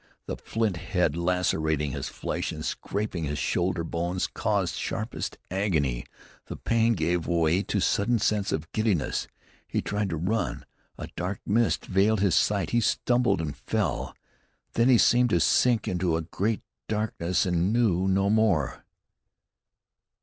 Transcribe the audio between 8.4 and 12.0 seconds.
of giddiness; he tried to run; a dark mist